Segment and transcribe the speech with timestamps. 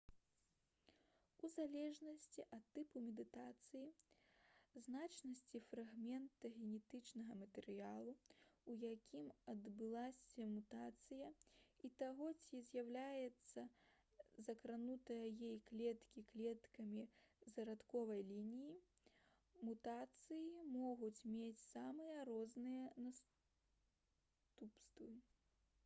[1.45, 3.89] у залежнасці ад тыпу мутацыі
[4.85, 8.15] значнасці фрагмента генетычнага матэрыялу
[8.73, 11.29] у якім адбылася мутацыя
[11.89, 13.67] і таго ці з'яўляюцца
[14.49, 17.05] закранутыя ёй клеткі клеткамі
[17.55, 25.13] зародкавай лініі мутацыі могуць мець самыя розныя наступствы